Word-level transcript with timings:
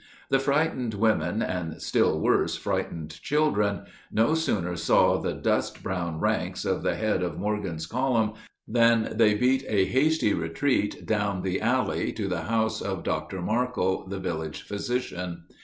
The 0.31 0.39
frightened 0.39 0.95
women, 0.95 1.43
and 1.43 1.79
still 1.79 2.19
worse 2.19 2.55
frightened 2.55 3.21
children, 3.21 3.81
no 4.11 4.33
sooner 4.33 4.75
saw 4.75 5.19
the 5.21 5.33
"dust 5.33 5.83
brown 5.83 6.19
ranks" 6.19 6.65
of 6.65 6.81
the 6.81 6.95
head 6.95 7.21
of 7.21 7.37
Morgan's 7.37 7.85
column 7.85 8.33
than 8.67 9.11
they 9.15 9.35
beat 9.35 9.63
a 9.67 9.85
hasty 9.85 10.33
retreat 10.33 11.05
down 11.05 11.43
the 11.43 11.61
alley 11.61 12.11
to 12.13 12.27
the 12.27 12.41
house 12.45 12.81
of 12.81 13.03
Dr. 13.03 13.43
Markle, 13.43 14.07
the 14.07 14.17
village 14.17 14.63
physician. 14.63 15.43